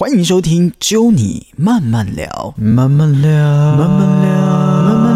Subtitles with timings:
[0.00, 4.30] 欢迎收听《揪你慢慢聊》，慢慢聊，慢慢聊，
[4.84, 5.07] 慢慢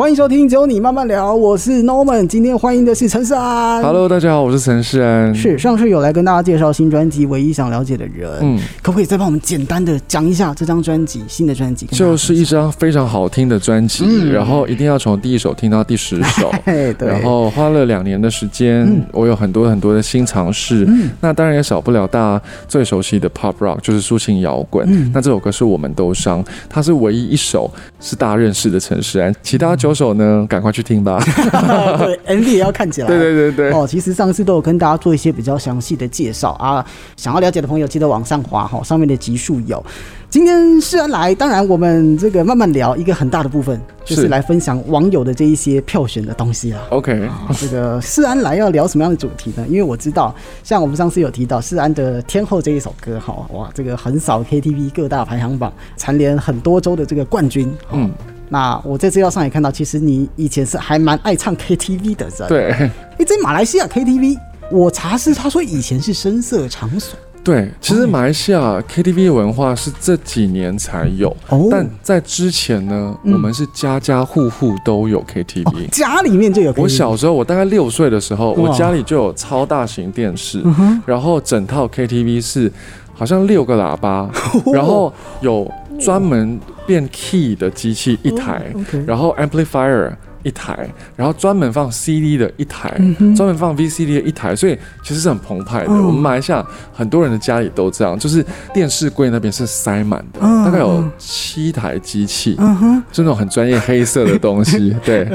[0.00, 3.82] 欢迎收听《只有你慢慢聊》，我是 Norman，今天欢迎的是陈世安。
[3.82, 5.34] Hello，大家好，我是陈世安。
[5.34, 11.84] 是上次有来跟大家介绍新专辑《唯一想了解的人》，嗯，可不可以再帮我们简单的讲一下这张专辑新的专辑？
[11.88, 16.50] 就是一张非常好听的专辑，嗯然后一定要从第一首听到第十首。
[16.64, 20.86] 嘿， 对，然后花了两年的时间，嗯我有很多很多的新尝试。
[20.88, 24.86] 嗯那当然也少不了大家最熟悉的 pop rock，就是抒情摇滚。
[24.90, 31.22] 嗯那这首歌是我们都伤，它是唯一一首是大家认识的陈世安，其他九首呢，赶快去听吧。
[31.98, 36.84] 对 MV 也要看起来， 对对对对，哦，其实上次都有跟大家做一些比较详细的介绍啊，
[37.16, 39.84] 想要了解的朋友记得往上滑哈，上面的集数有。
[40.30, 46.78] 今天世安来，当然我们这个慢慢聊一个很大的部分，就是是来分享网友的这一些票选的东西啦。
[46.90, 49.66] OK，啊这个世安来要聊什么样的主题呢？
[49.68, 57.68] 因为我知道，像我们上次有提到世安的《天后》这一首歌，哈，哇，这个横扫 KTV 各大排行榜，蝉联很多周的这个冠军。
[57.90, 58.10] 嗯，嗯，
[58.48, 62.48] 那我在资料上也看到，其实你以前是还蛮爱唱 KTV 的人。
[62.48, 64.38] 对哎，在马来西亚 KTV，
[64.70, 71.68] 我查是他说以前是声色场所对，其实马来西亚 KTV 文化是这几年才有，哦。
[71.70, 73.32] 但在之前呢，嗯。
[73.32, 75.64] 我们是家家户户都有 KTV。
[75.64, 76.82] 哦，家里面就有 KTV。
[76.82, 82.70] 我小时候，我大概六岁的时候，我家里就有超大型电视，嗯然后整套 KTV 是
[83.14, 84.28] 好像六个喇叭，
[84.74, 88.72] 然后有专门变 key 的机器一台，
[89.06, 95.86] 然后 amplifier 一台，然后专门放 CD 的一台，嗯专门放 VCD 的一台，所以其实是很澎湃的。
[95.90, 105.28] 嗯我们马来西亚很多人的家里都这样，就是电视柜那边是塞满的，嗯大概有嗯七台机器，嗯，是那种很专业黑色的东西， 对。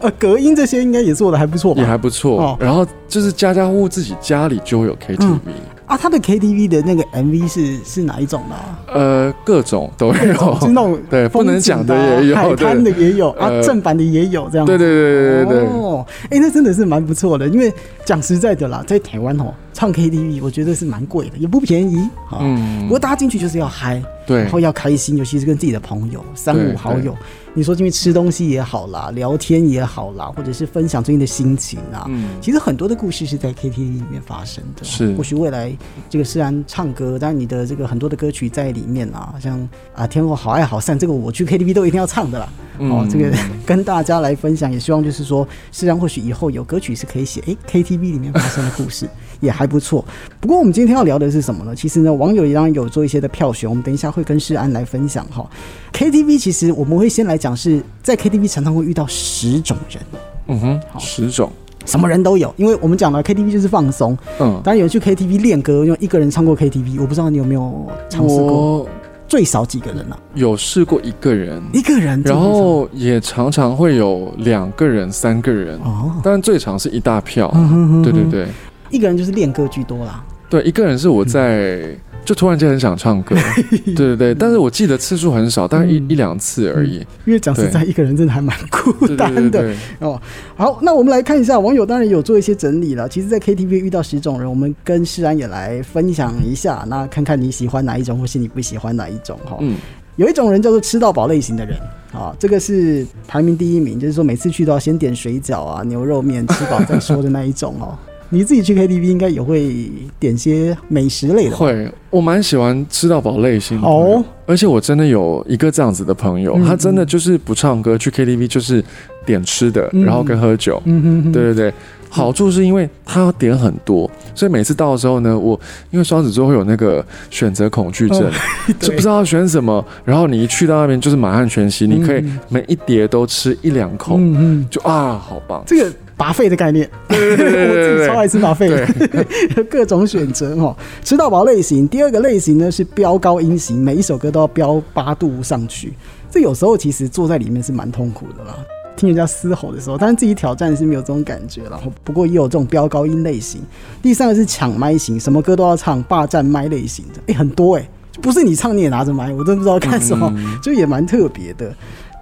[0.00, 1.80] 呃，隔音这些应该也做的还不错吧？
[1.80, 5.38] 也还不错，哦然后就是家家户户自己家里就会有 KTV，、
[5.86, 8.78] 啊，他的 KTV 的那个 MV 是是哪一种的、啊？
[8.92, 14.76] 呃，各种都有，是那种 对不能讲的也有海滩的也有啊，呃正版的也有这样子。
[14.76, 17.72] 对对对对对对，哦，哎、那真的是蛮不错的，因为
[18.04, 21.98] 讲实在的啦，在台湾哦，唱 KTV 我觉得是蛮贵的，也不便宜
[22.30, 22.40] 啊。
[22.40, 27.14] 嗯不过大家进去就是要嗨，对然后要开心，尤其是跟自己的朋友、三五好友，
[27.52, 34.82] 你说进去吃东西也好啦，聊天也好啦，或者是分享最近的心情啊，嗯其实很多的故事是在 KTV 里面发生的。
[34.82, 35.70] 是或许未来
[36.08, 42.48] 这个虽然唱歌，但你的这个很多的歌曲在里面啊，像啊天后好爱好散，这个我去 KTV 都一定要唱的啦。
[42.78, 43.30] 哦，嗯这个
[43.66, 49.08] 跟大家来分享，也希望就是说，虽然或许以后有歌曲是可以写，诶 KTV 里面发生的故事
[49.40, 50.04] 也还不错。
[50.40, 51.74] 不过我们今天要聊的是什么呢？
[51.74, 55.48] 其实呢，网友也当然有做一些的票选，我们等一下会跟世安来分享哈。
[55.92, 60.02] KTV 其实我们会先来讲是在 KTV 常常会遇到十种人，
[60.48, 61.50] 嗯哼，十种，
[61.84, 68.88] 什么人都有，因为我们讲了 KTV 就是放松，嗯，当然有人去 KTV 练歌，因为一个人唱过 KTV，我不知道你有没有尝试过，我
[69.28, 70.18] 最少几个人啊？
[70.34, 78.46] 有试过一个人，一个人，然后也常常会有两个人、三个人，哦，当然最长是一大票，嗯哼哼对对对
[78.90, 80.24] 一个人就是练歌居多啦。
[80.48, 81.96] 对，一个人是我在。
[82.26, 83.36] 就突然间很想唱歌，
[83.70, 86.96] 对对对，但是我记得次数很少，大概一嗯一两次而已。
[87.24, 90.20] 因为讲实在，一个人真的还蛮孤对单的对对对，哦。
[90.56, 93.08] 好，那我们来看一下网友，当然有做一些整理了。
[93.08, 99.56] 其实，在 KTV 遇到十种人，我们跟世安也来分享一下，那看看你喜欢哪一种，或是你不喜欢哪一种哈。
[99.60, 99.76] 嗯，
[100.16, 101.78] 有一种人叫做吃到饱类型的人
[102.12, 107.96] 啊，这个是排名第一名，就是说每次去都要先点水饺啊、牛肉面，吃饱再说的那一种哦。
[108.30, 111.56] 你自己去 KTV 应该也会点些美食类的？
[111.56, 118.82] 会，我蛮喜欢吃到饱类型的哦而且我真的有一个这样子的朋友，嗯他真的就是不唱歌，去 KTV 就是
[119.24, 120.80] 点吃的，嗯然后跟喝酒。
[120.84, 121.74] 嗯哼哼，对对对，
[122.08, 125.58] 好处是因为他要点很多，所以每次到的时候呢，我
[125.90, 128.30] 因为双子座会有那个选择恐惧症，
[128.78, 135.62] 就不知道要选什么，然后你一去到那边就是满汉全席，你可以嗯每一碟都吃一两口，嗯嗯，就啊，好棒。
[135.66, 140.74] 这个拔费的概念，对对对对 我自己超爱吃拔费的， 各种选择哦。
[141.04, 145.92] 吃到饱类型，第二个类型呢是飙高音型，每一首歌都要飙八度上去。
[146.30, 148.56] 这有时候其实坐在里面是蛮痛苦的啦。
[148.96, 151.92] 听人家嘶吼的时候，但是自己挑战是没有这种感觉然后。
[152.02, 153.60] 不过也有这种飙高音类型。
[154.00, 160.32] 第三个是抢麦型，什么歌都要唱，霸占麦类型的，哎、很多哎、就不是你唱你也拿着麦，我真不知道干什么，
[160.62, 161.70] 就也蛮特别的。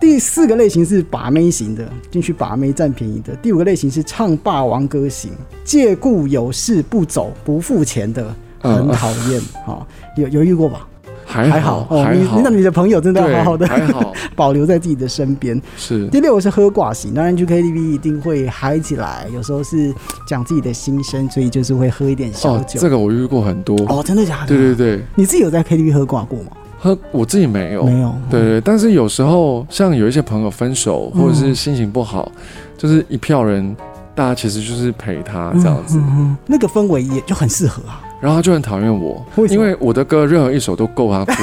[0.00, 3.34] 第四个类型是把妹型的，进去把妹占便宜的。
[3.36, 5.30] 第五个类型是唱霸王歌型，
[5.64, 9.86] 借故有事不走不付钱的，很讨厌哈、
[10.16, 10.86] 有有遇过吧？
[11.26, 15.60] 还还好哦，你好那你的朋友真的要好好的还好 保留在自己的身边。
[15.74, 19.92] 是第六个是喝挂型，当然去 KTV 一定会嗨起来，有时候是
[20.28, 22.78] 讲自己的心声，所以就是会喝一点小哦，酒。
[22.78, 23.74] 这个我遇过很多。
[23.88, 24.48] 哦，真的假的？
[24.48, 26.50] 对对对，你自己有在 KTV 喝挂过吗？
[26.84, 28.14] 喝我自己没有，没有。
[28.28, 32.30] 对对，但是有时候像有一些朋友分手，或者是心情不好，
[32.76, 33.74] 就是一票人，
[34.14, 35.98] 大家其实就是陪他这样子，
[36.46, 38.02] 那个氛围也就很适合啊。
[38.20, 41.42] 然后他就很讨厌我为，因为我的歌任何一首都够他 哭，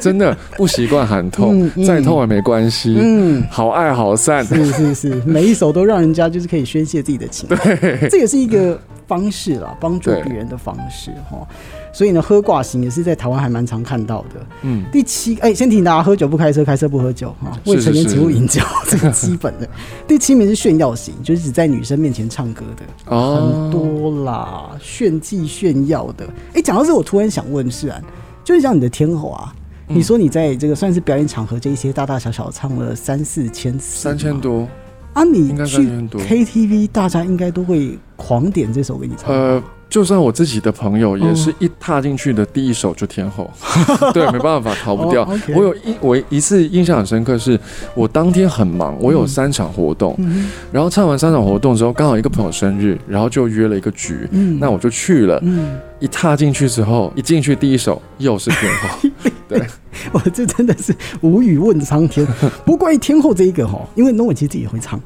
[0.00, 11.46] 真的不习惯喊痛嗯，嗯再痛也没关系，嗯，好爱好散，是是是，每一首都让人家就是可以宣泄自己的情绪，这也是一个方式啦，帮助对别人的方式哈。
[11.94, 14.46] 所以呢，喝挂型也是在台湾还蛮常看到的。
[14.62, 19.68] 嗯，第七，哎、先提醒大家，喝酒不开车，开车不喝酒哈，未成年请勿饮酒，这个基本的。
[20.08, 26.28] 第七名是炫耀型，就是只在女生面前唱歌的，哦很多啦，炫技炫耀的。
[26.52, 28.00] 哎、讲到这，我突然想问是啊，
[28.42, 29.54] 就是像你的天后啊。
[29.56, 34.66] 嗯你说你在这个算是表演场合，这一些大大小小唱了三四千次，三千多，
[35.12, 35.22] 啊！
[35.24, 39.30] 你去 KTV，大家应该都会狂点这首给你唱。
[39.30, 39.62] 呃，
[39.94, 43.48] 就算我自己的朋友，也哦是一踏进去的第一首就天后，
[44.12, 45.22] 对，没办法，逃不掉。
[45.54, 47.56] 我有一我一次印象很深刻是，
[47.94, 54.58] 我当天很忙，我有三场活动，嗯然后唱完三场活动之后，刚好一个朋友生日，然后就约了一个局，嗯。
[54.58, 55.38] 那我就去了。
[55.44, 59.08] 嗯，一踏进去之后，一进去第一首又是天后，
[59.46, 59.62] 对，
[60.10, 62.26] 我这真的是无语问苍天。
[62.64, 65.00] 不过关于天后这一个哈，因为 n o 其实自己也会唱，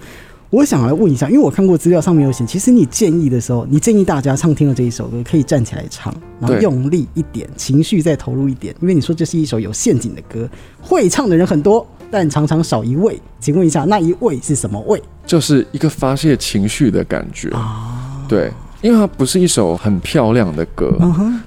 [0.50, 10.48] 我想来问一下，因为我看过资料上面有写，其实你建议的时候，你建议大家唱听了这一首歌可以站起来唱，然后用力一点，情绪再投入一点，因为你说这是一首有陷阱的歌，
[10.80, 13.20] 会唱的人很多，但常常少一位。
[13.38, 18.24] 请问一下，那一位是什么位就是一个发泄情绪的感觉，啊？
[18.26, 20.96] 对，因为它不是一首很漂亮的歌，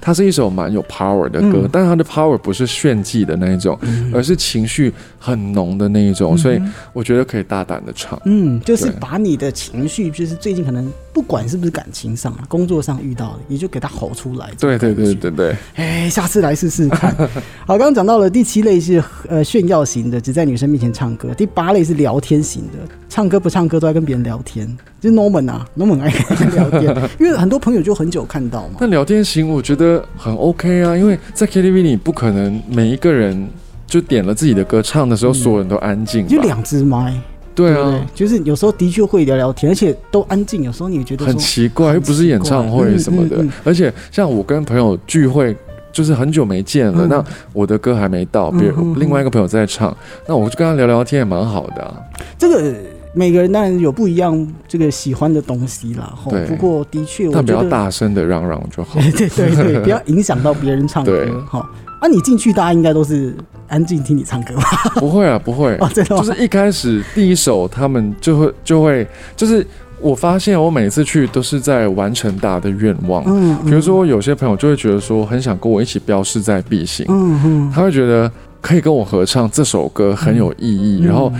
[0.00, 1.68] 它是一首蛮有 power 的歌，嗯。
[1.72, 3.78] 但是它的 power 不是炫技的那一种，
[4.12, 6.60] 而是情绪很浓的那一种，所以
[6.92, 8.20] 我觉得可以大胆的唱。
[8.24, 14.50] 嗯，就是把你的情绪，就是最近可能不管是不是感情上啊，工作上遇到的，也就给他吼出来。
[14.58, 15.14] 对对对对。
[15.14, 17.14] 对对，哎，下次来试试看。
[17.66, 22.78] 好，刚刚讲到了第七类是呃炫耀型的，只在女生面前唱歌；第八类是聊天型的，
[23.08, 24.66] 唱歌不唱歌都在跟别人聊天。
[25.00, 28.76] 就是 Norman 啊，Norman 爱跟人聊天，因为很多朋友就很久看到嘛。
[28.78, 33.48] 但聊天型我觉得很 OK 啊，因为在 KTV 里不可能每一个人
[33.86, 37.20] 就点了自己的歌唱的时候，所有人都安静吧，就两只麦，
[37.54, 38.06] 对啊，？
[38.14, 40.62] 就是有时候的确会聊聊天，而且都安静。
[40.62, 45.56] 有时候你也觉得很奇怪，又不是演唱会什么的嗯嗯嗯，而且像我跟朋友聚会。
[45.94, 49.94] 就是很久没见了，嗯那我的歌还没到，别另外一个朋友在唱，
[50.26, 51.94] 那我就跟他聊聊天也蛮好的啊。
[52.38, 52.74] 这个
[53.12, 56.10] 每个人当然有不一样这个喜欢的东西啦。
[56.16, 57.62] 吼对不过的确我但不要。
[57.64, 58.98] 大声的嚷嚷就好。
[59.14, 61.30] 对对对，不要影响到别人唱歌 对。
[61.46, 61.58] 好，
[62.00, 63.36] 啊，你进去大家应该都是
[63.72, 64.62] 安静听你唱歌吧？
[65.00, 66.22] 不会啊，不会哦，，真的吗？
[66.22, 69.66] 就是一开始第一首他们就会就会就是
[70.00, 73.24] 我发现我每次去都是在完成大家的愿望。
[73.26, 78.30] 嗯，比如说有些朋友就会觉得说很想跟我一起标示在必行，嗯嗯，他会觉得
[78.60, 81.32] 可以跟我合唱这首歌很有意义，嗯然后。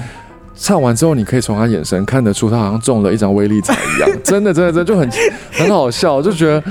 [0.55, 5.11] 唱完之后，你可以从他眼神看得出，他好像中了一张威力彩一样， 真的，真的，真的就很
[5.50, 6.62] 很好笑，就觉得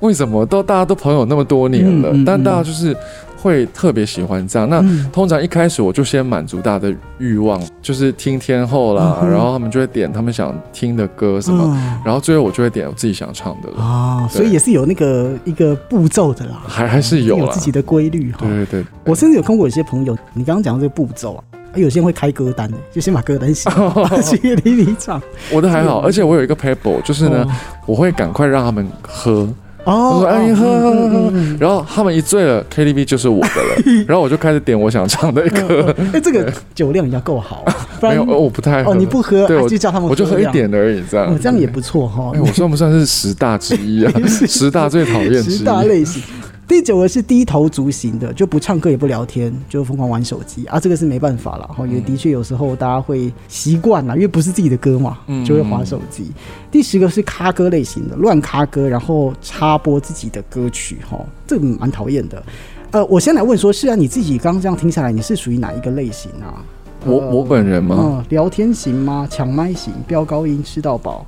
[0.00, 2.96] 为什么都大家都朋友那么多年了，但大家就是
[3.44, 4.68] 会特别喜欢这样。
[4.68, 5.08] 那嗯。
[5.12, 12.00] 通常一开始我就先满足大家的欲望，就是听天后啦，嗯然后他们就会点他们想听的歌什么，嗯。
[12.04, 17.44] 然后最后我就会点我自己想唱的了，啊，所以也是有那个一个步骤的啦，还还是有啦。
[17.44, 18.38] 有自己的规律哈。
[18.40, 18.48] 对。
[18.48, 21.44] 对对，我甚至有看过有些朋友，你刚刚讲的这个步骤啊。
[21.76, 25.20] 有些人会开歌单的，就先把歌单写好， 去 KTV 唱。
[25.52, 27.44] 我的还好，而且我有一个 paper，就是呢，
[27.84, 29.48] 我会赶快让他们喝，
[29.84, 42.40] 哦，我说哎哦喝喝喝然后他们一醉了，KTV 就是我的了， 然后我就开始点我想唱的歌，嗯 哎，这个酒量也要够好啊，不然没有，呃我不太喝，哦，你不喝，对我啊就叫他们，我就喝一，点而已，这样哦，，这样也不错哈哎，。
[42.40, 44.12] 我算不算是十大之一啊？
[44.26, 45.88] 十大最讨厌之十大一。
[45.88, 46.22] 类型。
[46.66, 56.32] 第九个是低头族型的，就不唱歌也不聊天，就疯狂玩手机啊，这个是没办法了哈，也的确有时候大家会习惯了，因为不是自己的歌嘛，嗯就会划手机。
[56.70, 62.42] 第十个是咖歌类型的，乱咖歌，然后插播自己的歌曲哈，这个蛮讨厌的。
[62.92, 66.64] 呃，我先来问说，是啊，你自己刚刚这样听下来，你是属于哪一个类型啊？
[67.04, 67.96] 我我本人吗？
[68.00, 69.28] 嗯，聊天型吗？
[69.30, 69.92] 抢麦型？
[70.06, 70.62] 飙高音？
[70.64, 71.26] 吃到饱？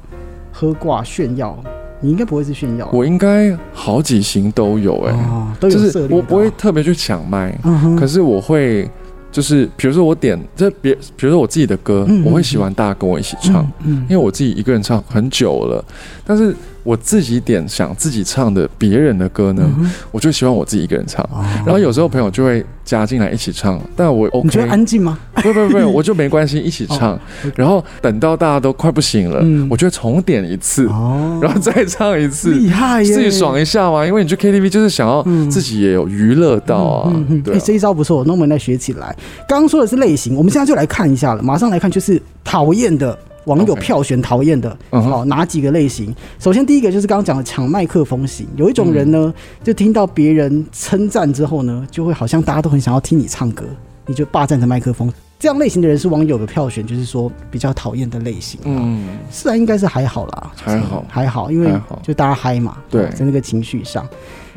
[0.50, 1.04] 喝挂？
[1.04, 1.58] 炫耀？
[2.00, 8.88] 你应该不会是炫耀，我应该好几型都有哎、哦，都有就是我不会特别去抢麦，嗯，可是我会
[9.32, 15.84] 就是比如说我点这别，比如说我自己的歌，嗯我会喜欢大家跟我一起唱，嗯，因为我自己一个人唱很久了，
[16.24, 16.54] 但是
[16.86, 21.28] 我自己点想自己唱的别人的歌呢，嗯我就希望我自己一个人唱。
[21.32, 25.18] 哼，然后有时候朋友就会加进来一起唱，但我你觉得安静吗？
[25.34, 27.20] 不 不不， 我就没关系，一起唱哦。
[27.56, 34.06] 然后等到大家都快不行了嗯，我就会重点一次，哦然后再唱一次，厉害耶，自己爽一下嘛。
[34.06, 37.12] 因为你去 KTV 就是想要嗯自己也有娱乐到啊
[37.44, 39.14] 对这一招不错，那我们来学起来。
[39.48, 43.18] 刚刚说的是类型，我们现在就来看一下了，马上来看就是讨厌的。
[43.46, 46.14] 网友票选讨厌的，好、哪几个类型？
[46.38, 49.34] 首先第一个就是刚刚讲的抢麦克风型，有一种人呢，嗯
[49.64, 53.64] 就听到别人称赞之后呢，就会好像大家都很想要听你唱歌，
[54.06, 55.12] 你就霸占着麦克风。
[55.38, 58.58] 这样类型的人是网友的票选，就是说比较讨厌的类型。
[58.64, 61.70] 嗯，嗯，是啊，应该是还好啦，还好还好，因为
[62.02, 64.06] 就大家嗨嘛，对在那个情绪上。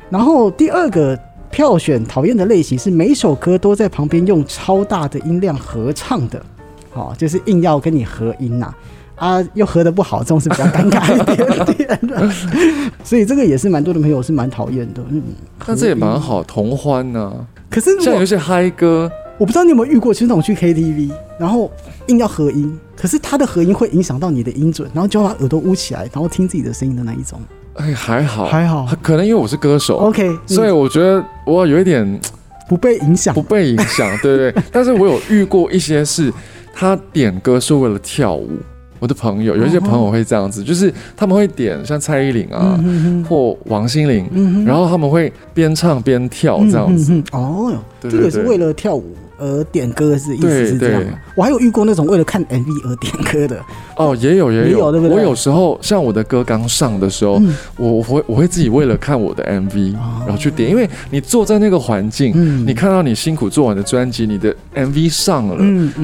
[0.10, 1.19] 然后第二个
[1.51, 6.43] 票选讨厌的类型是每首歌都在旁边用超大的音量合唱的，
[6.91, 8.74] 好、就是硬要跟你合音呐、
[9.15, 9.43] 啊。
[9.53, 12.31] 又合的不好，这种是比较尴尬一点点的，
[13.03, 15.03] 所以这个也是蛮多的朋友是蛮讨厌的。
[15.10, 15.22] 嗯，
[15.65, 16.19] 但这也蛮。
[16.19, 17.34] 好，同欢呢。
[17.69, 21.69] 可是像有一些嗨歌，我不知道你有没有遇过，就是那种去 KTV，然后
[22.08, 27.39] 硬要合音，可是他的合音会影响到你的音准，然后就要把耳朵捂起来，然后听自己的声音的那一种。
[27.75, 32.19] 哎，还好，还好可能因为我是歌手，OK，所以我觉得我有一点
[32.67, 33.41] 不被影响不。
[33.43, 34.63] 被影响，对对对。
[34.72, 36.34] 但是我有遇过一些是，
[36.79, 38.51] 他点歌是为了跳舞。
[39.00, 44.65] 我的朋友有一些朋友会这样子，就是他们会点像蔡依林啊，嗯哼或王心凌，嗯哼。
[44.65, 47.13] 然后他们会边唱边跳这样子。
[47.33, 51.13] 哦哟，对对对这个是为了跳舞而点歌是意思是这样吗？
[51.36, 53.62] 我还有遇过那种为了看 MV 而点歌的，
[53.96, 55.15] 哦，也有也有，也有对不对？
[55.15, 57.55] 我有时候像我的歌刚上的时候，嗯。
[57.77, 60.22] 我我会我会自己为了看我的 MV，、哦。
[60.25, 62.65] 然后去点，因为你坐在那个环境，嗯。
[62.67, 65.58] 你看到你辛苦做完的专辑，你的 MV 上了，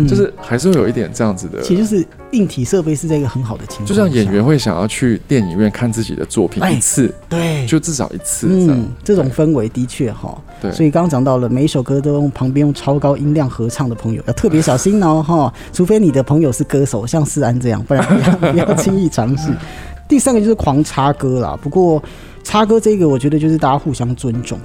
[0.08, 1.62] 就是还是会有一点这样子的。
[1.62, 8.48] 其实就是硬体设备是在一个很好的情况，就像演员会想要去电影院看自己的作品哎一次，对，就至少一次。
[8.50, 10.38] 嗯，这种氛围的确哈。
[10.62, 10.72] 对。
[10.72, 19.52] 所以刚刚讲到了，每一首歌都用旁边用超高音量合唱的朋友要特别小心哦哈，除非你的朋友是歌手，像思安这样，不然不要不要轻易尝试。
[20.08, 22.02] 第三个就是狂插歌啦，不过
[22.44, 24.60] 插歌这个我觉得就是大家互相尊重，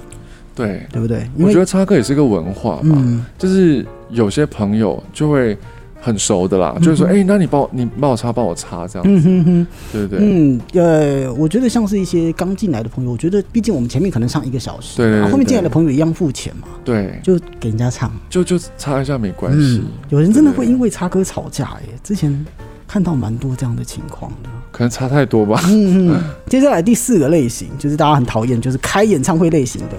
[0.53, 1.27] 对，对不对？
[1.39, 5.57] 我觉得插歌也是个文化吧，嗯就是有些朋友就会
[6.01, 10.27] 很熟的啦，就是说，哎、那你帮我，你帮我插，帮我插这样，嗯哼哼，对对对。
[10.27, 18.11] 嗯呃，我觉得像是一些刚进来的朋友，我觉得毕竟我们前面可能唱一个小时，对对对然后后面进来的朋友一样付钱嘛，对，就给人家唱。
[18.29, 22.45] 就就插一下没关系，有人真的会因为插歌吵架耶，之前
[22.87, 24.49] 看到蛮多这样的情况的。
[24.71, 25.61] 可能差太多吧。
[25.65, 29.97] 嗯嗯， 接下来第四个类型就是大家很讨厌，就是开演唱会类型的，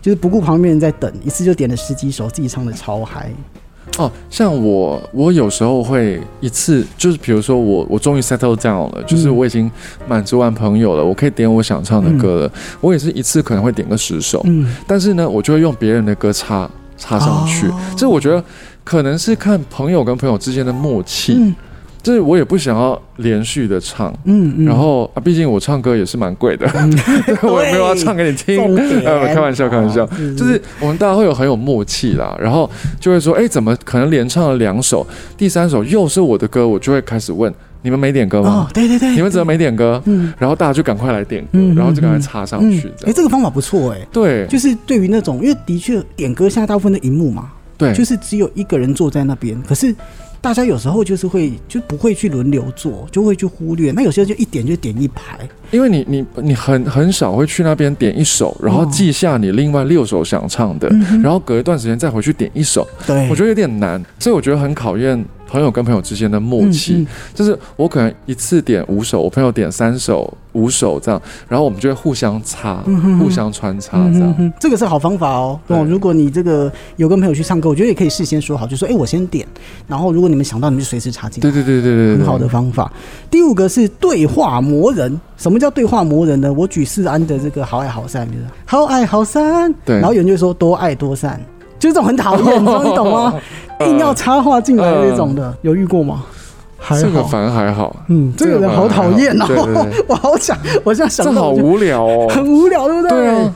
[0.00, 3.30] 就是不顾旁边人在等，一次就点了十几首，自己唱的超嗨。
[3.98, 9.70] 哦，像我，我有时候会一次，就是比如说我，我终于 settle down 了，就是我已经
[10.08, 12.52] 满足完朋友了，我可以点我想唱的歌了。
[12.80, 17.66] 我也是一次可能会点个十首，嗯，但是呢，我就会用别人的歌插插上去。
[17.66, 17.80] 哦。
[17.96, 18.42] 这我觉得
[18.82, 21.54] 可能是看朋友跟朋友之间的默契，嗯
[22.02, 24.12] 就是我也不想要连续的唱。
[24.24, 26.66] 嗯嗯，然后啊，毕竟我唱歌也是蛮贵的，
[27.42, 28.56] 我也没有要唱给你听，
[29.04, 32.68] 开玩笑，开玩笑，嗯就是我们大家会有很有默契啦，然后
[32.98, 35.06] 就会说，哎，怎么可能连唱了两首，
[35.36, 40.02] 第三首又是我的歌，我就会开始问，你们没点歌哦吗？，对对对，你们怎么没点歌？
[40.06, 40.32] 嗯。
[40.38, 43.14] 然后大家就赶快来点歌嗯，然后就赶快插上去，这哎，样。
[43.14, 43.98] 这个方法不错哎。
[44.12, 49.94] 对，就是对于那种，因为的确点歌现在大部分的荧幕嘛，对，就是只有一个人坐在那边，可是
[50.42, 53.92] 大家有时候就是会就不会去轮流做，就会去忽略。
[53.92, 55.38] 那有些人就一点就点一排，
[55.70, 60.88] 因为你你你很很少会去那边点一首，然后哦记下你另外六首想唱的，
[61.22, 66.94] 然后隔一段时间再回去点一首，对，我觉得有点难，所以我觉得很考验朋友跟朋友之间的默契。
[66.94, 74.30] 嗯嗯就是我可能一次点五首，我朋友点三首、五首这样，然后我们就会互相插、嗯哼哼互相穿插这样。
[74.30, 75.60] 嗯哼哼，这个是好方法哦。
[75.68, 79.46] 对哦，如果你这个有跟朋友去唱歌，我觉得也可以事先说好，就说哎、我先点，
[79.86, 81.50] 然后如果你们想到，你们就随时插进来。
[81.50, 82.90] 对对对对对对，很好的方法。
[83.30, 85.20] 第五个是对话魔人。
[85.36, 86.52] 什么叫对话魔人呢？
[86.52, 91.40] 我举世安的这个好爱好散，就是好爱好散，对然后有人就说多爱多散，
[91.82, 93.34] 就是这种很讨厌，你知道你懂吗？
[93.84, 96.22] 硬要插话进来那种的，有遇过吗？
[96.78, 98.04] 还好，这个反而还好。
[98.06, 102.28] 嗯，这个人好讨厌哦， 我好想，我现在想这好到就无聊哦。
[102.30, 103.10] 很无聊，对不对？
[103.10, 103.54] 对啊，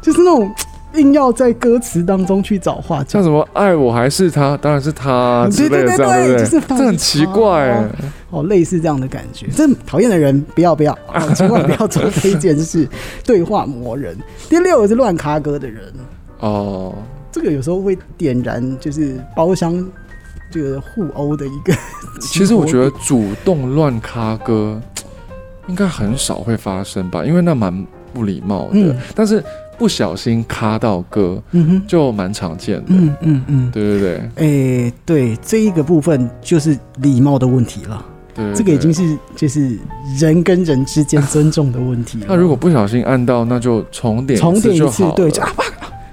[0.00, 0.50] 就是那种
[0.94, 3.22] 硬要在歌词当中去找话像。
[3.22, 6.44] 什么爱我还是他，当然是他之类的，对对对这样对不对？
[6.46, 7.84] 就是放这很奇怪哎。
[8.30, 12.88] 哦，类似这样的感觉，这讨厌的人不要不要，哦、千万不要做这一件事。
[13.22, 14.16] 对话磨人。
[14.48, 15.92] 第六个是乱卡歌的人，
[16.40, 16.94] 哦，
[17.36, 19.86] 这个有时候会点燃就是包厢
[20.50, 21.74] 这个互殴的一个。
[22.18, 24.80] 其实我觉得主动乱咖歌，
[25.66, 28.70] 应该很少会发生吧，因为那蛮不礼貌的。
[28.72, 29.44] 嗯但是
[29.76, 32.84] 不小心卡到歌嗯哼，就蛮常见的。
[32.88, 38.02] 嗯嗯嗯，对对对诶、对，这一个部分就是礼貌的问题了。
[38.34, 39.78] 对对这个已经是就是
[40.18, 42.26] 人跟人之间尊重的问题了。
[42.30, 45.52] 那如果不小心按到，那就重点重点一次对，了就啊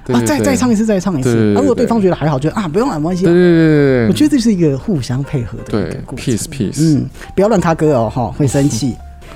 [0.08, 1.30] 啊，再再唱一次，再唱一次。
[1.56, 3.32] 啊，如果对对方觉得还好，就啊不用了，没关系啊。
[3.32, 6.36] 对对对对对，我觉得这是一个互相配合的一对个过程。
[6.36, 7.06] peace peace，嗯，
[7.36, 8.96] 不要乱卡歌哦，哈，会生气。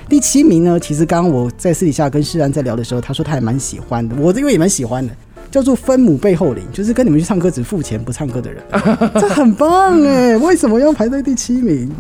[0.09, 5.13] 第七名呢，其实刚刚我在私底下跟世安在聊的时候，他说他还蛮喜欢的，我这个也蛮喜欢的，
[5.51, 8.63] 叫做分母背后领，就是跟你们去唱歌只付钱不唱歌的人，
[9.15, 10.37] 这很棒哎！
[10.37, 11.91] 为什么要排在第七名？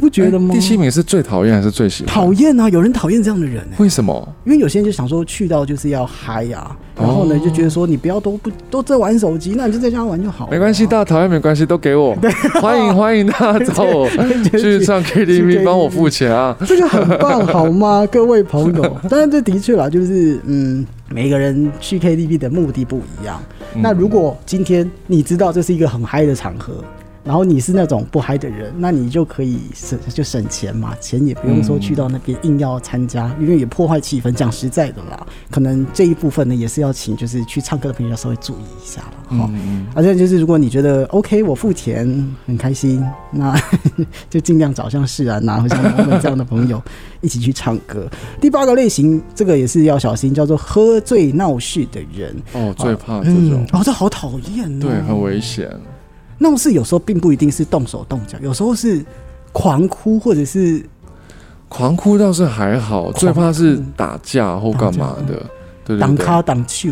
[0.00, 0.54] 不觉得吗？
[0.54, 2.12] 哎第七名是最讨厌还是最喜欢？
[2.14, 3.76] 讨厌啊，有人讨厌这样的人哎。
[3.78, 4.28] 为什么？
[4.44, 10.50] 因为有些人就想说去到就是要嗨呀、然后呢哦就觉得说你不要都不都在玩手机，那你就在家玩就好了。
[10.50, 12.16] 没关系，大家讨厌没关系，都给我。
[12.60, 14.08] 欢迎欢迎大家找我
[14.50, 16.56] 去上 KTV，帮我付钱啊！
[16.66, 18.96] 这个很棒，好吗，各位朋友？
[19.08, 23.40] 当然，这的确啦，就是嗯，每个人去 KTV 的目的不一样。
[23.74, 26.82] 嗯那如果今天你知道这是一个很嗨的场合，
[27.24, 34.32] 然后你是那种不嗨的人，那你就可以省就省钱嘛，钱也不用说去到那边硬要参加，因为也破坏气氛。
[34.32, 39.50] 讲实在的啦，可能这一部分呢也是要请就是去唱歌的朋友要稍微注意一下了哈。
[39.52, 42.06] 嗯嗯，而且就是，如果你觉得 OK，我付钱
[42.46, 43.54] 很开心，那
[44.30, 46.80] 就尽量找像释然呐、或像我们这样的朋友
[47.20, 48.06] 一起去唱歌。
[48.40, 52.34] 第八个类型，这个也是要小心，叫做喝醉闹事的人。
[52.52, 54.80] 哦，最怕这种，哦，这好讨厌哦。
[54.80, 55.68] 对，很危险。
[56.38, 59.04] 闹事有时候并不一定是动手动脚，有时候是
[59.52, 60.84] 狂哭或者是
[61.68, 65.34] 狂哭倒是还好，最怕是打架或干嘛的。
[65.84, 66.90] 对对挡卡挡球。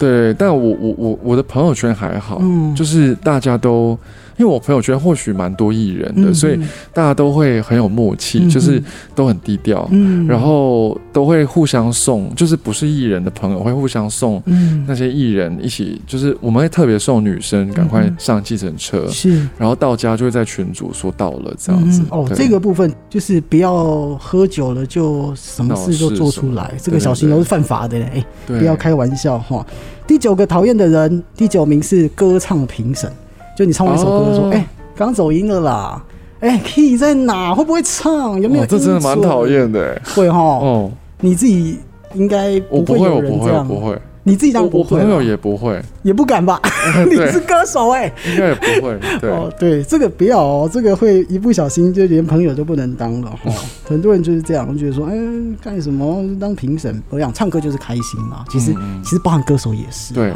[0.00, 2.74] 对，但我我我我的朋友圈还好，嗯。
[2.74, 3.90] 就是大家都，
[4.38, 6.34] 因为我朋友圈或许蛮多艺人的，嗯。
[6.34, 6.58] 所以
[6.94, 8.48] 大家都会很有默契，嗯。
[8.48, 8.82] 就是
[9.14, 10.26] 都很低调，嗯。
[10.26, 14.82] 然后都会互相送，就是不是艺人的朋友会互相送嗯。
[14.88, 19.46] 那些艺人一起，就是我们会特别送女生赶快上计程车，是。
[19.58, 22.00] 然后到家就会在群组说到了这样子。
[22.00, 28.58] 嗯哦，对这个部分就是不要喝酒了就什么事都做出来，这个小心都是犯法的嘞，哎，对。
[28.60, 29.66] 不要开玩笑哈。
[30.06, 33.10] 第九个讨厌的人，第九名是歌唱评审，
[33.56, 36.04] 就你唱完一首歌就说，哦哎、刚走音了啦，
[36.40, 37.54] 哎、key 在哪？
[37.54, 38.40] 会不会唱？
[38.40, 39.46] 有没有、哦，这真的蛮讨。
[39.46, 40.02] 厌的欸。
[40.14, 41.78] 会哈，哦，你自己
[42.14, 43.98] 应该我不会，我不会，我不会，
[44.30, 46.60] 你自己当不朋友也不会，也不敢吧？
[47.10, 48.98] 你是歌手哎、应该也不会。
[49.20, 53.52] 对， 哦，对，这个不要哦，这个会一不小心就连朋友都不能当了哦。
[53.84, 55.14] 很多人就是这样，觉得说，哎，
[55.62, 57.02] 干什么当评审？
[57.10, 58.44] 我想唱歌就是开心嘛。
[58.50, 60.32] 其实，嗯嗯其实包含歌手也是，对，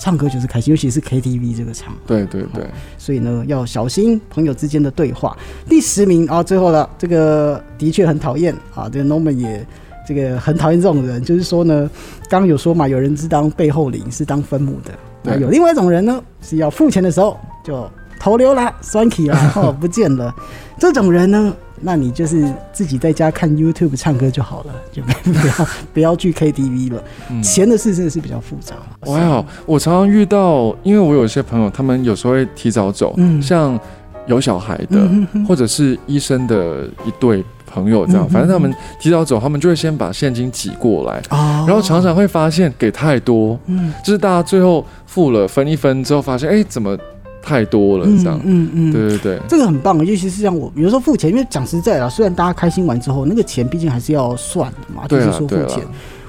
[0.00, 1.98] 唱歌就是开心，尤其是 KTV 这个场合。
[2.06, 2.64] 对对对，
[2.98, 5.36] 所以呢，要小心朋友之间的对话。
[5.68, 9.66] 第十名啊，最后了，这个的确很讨厌啊，这个 Norman 也
[10.06, 11.90] 这个很讨厌这种人，就是说呢，
[12.30, 14.92] 刚刚有说嘛，有人是当背后领，是当分母的，
[15.22, 17.88] 那有另外一种人呢，是要付钱的时候就
[18.20, 20.34] 头流啦、酸体啦， 哦不见了，
[20.78, 21.54] 这种人呢。
[21.78, 27.04] 那你就是自己在家看 YouTube 唱歌就好了，就不要不要去 KTV 了。
[27.30, 27.42] 嗯。
[27.42, 33.78] 钱的事真的是比较复杂还好，我常常遇到，因为我有一些朋友，他们有时候会提早走，嗯像
[34.26, 37.44] 有小孩的，嗯哼哼或者是医生的一对
[37.76, 41.64] 朋友这样，嗯反正他们提早走，他们就会先把现金挤过来，哦。
[41.68, 43.92] 然后常常会发现给太多，嗯。
[44.02, 46.96] 就是大家最后付了分一分之后，发现哎、怎么
[47.42, 48.40] 太多了这样？
[48.44, 55.82] 嗯嗯，对对对，这个很棒，尤其是像我有时候付钱，因为讲实在啦，虽然大家开心完之后，那个钱毕竟还是要算的嘛，就对是说付钱。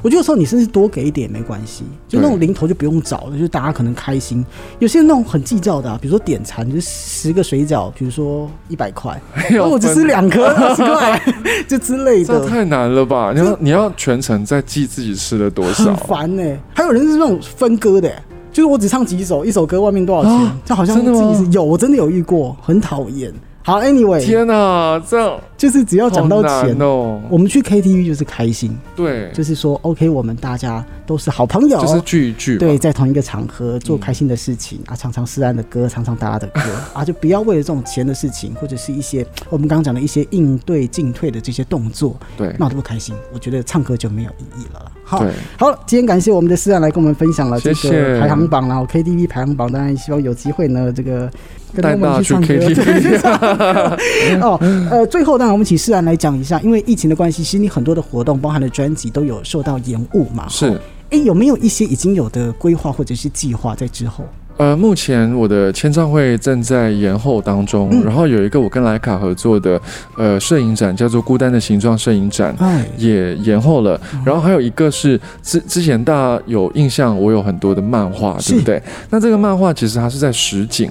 [0.07, 4.45] 我觉得有时候你甚至多给一点也没关系，就那种零头就不用找了，就是大家可能开心。
[4.79, 11.21] 有些人那种很计较的、啊，比如说点餐，就是十个水饺，比如说一百块，那我只吃两颗二十块，
[11.67, 13.33] 就之类的，这太难了吧？
[13.35, 15.93] 你要你要全程在记自己吃了多很少？
[15.93, 18.09] 烦呢、还有人是那种分割的、
[18.53, 23.33] 就是我只唱几首，一首歌外面多少钱，啊这好像自己是有，我真的有遇过，很讨厌。
[23.67, 27.21] 好，anyway，天哪，这样就是只要讲到钱，哦。
[27.29, 32.57] 我们去 KTV 就是开心，对，就是说 OK，我们大家都是好朋友，就是聚一聚。
[32.57, 36.61] 对，在同一个场合做开心的事情、啊，唱唱诗安的歌，唱唱大家的歌
[36.95, 44.91] 啊，就不要为了这种钱的事情，或者是一些我们刚刚讲的一些应对进退的这些动作，对闹得不开心，我觉得唱歌就没有意义了啦。
[45.07, 45.23] 好，
[45.57, 51.31] 好了，今天感谢我们的思然来跟我们分享了这个排行榜，然后 KTV 排行榜，当然希望有机会呢，这个
[51.73, 54.59] 跟他带大家去们去唱歌对哦，
[54.91, 60.45] 呃，最后当然我们请思然来讲一下，因为疫情的关系，其实你很多的活动，包含了专辑都有受到延误嘛。
[60.49, 60.79] 是哦，
[61.11, 64.25] 哎，有没有一些已经有的规划或者是计划在之后？
[64.57, 69.79] 呃，目前我的签唱会正在延后当中，嗯然后有一个我跟莱卡合作的
[70.17, 72.55] 呃摄影展，叫做《孤单的形状》摄影展。
[72.57, 78.81] 哎，也延后了，然后还有一个是之之前大家有印象，我有很多的漫画，对不对？
[79.11, 80.89] 那这个漫画其实它是在实景，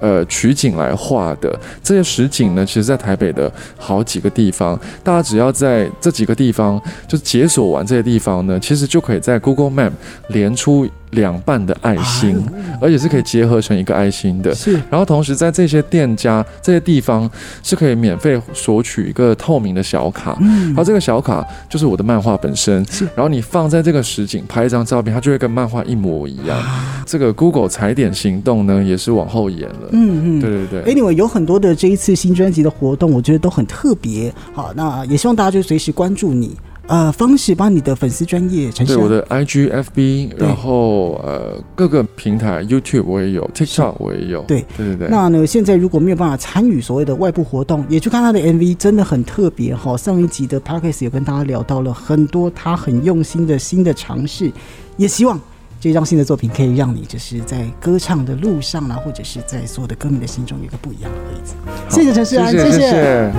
[0.00, 1.54] 呃，取景来画的。
[1.82, 9.92] 这些实景呢，其实在台北的好几个地方，大家只要在这几个地方就解锁完这些地方呢，其实就可以在 Google Map
[10.28, 12.36] 连出两半的爱心，
[12.80, 14.54] 而且是可以结合成一个爱心的。
[14.54, 17.30] 是然后同时在这些店家、这些地方
[17.62, 26.58] 是可以免费索取一个透明的小卡，嗯然后这个小卡就是我的漫画本身是，然后你放在这个实景拍一张照片，它就会跟漫画一模一样。
[27.04, 29.88] 这个 Google 踩点行动呢，也是往后延了。
[29.92, 30.94] 嗯嗯，对对对。
[30.94, 34.32] Anyway，有很多的这一次新专辑的活动，我觉得都很特别。
[34.54, 36.56] 好，那也希望大家就随时关注你。
[36.92, 38.94] 呃，方式把你的粉丝专业呈现。
[38.94, 44.42] 对我的 IG、FB，然后呃各个平台，YouTube 我也有，TikTok 我也有。
[44.42, 45.08] 对对对对。
[45.08, 49.96] 那呢，现在如果没有办法参与所谓的外部活动，也去看他的 MV，真的很特别哈。
[49.96, 54.52] 上一集的 Podcast 有跟大家聊到了很多他很用心的新的尝试，
[54.98, 55.40] 也希望
[55.80, 61.54] 这张新的作品可以让你就是在歌唱的路上啦，或者是在所有的歌迷的心中有一个不一样的位置。
[61.88, 63.32] 谢谢陈世安，谢谢谢谢。